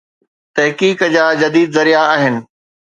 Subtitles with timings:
[0.57, 2.45] تحقيق جا جديد ذريعا آهن.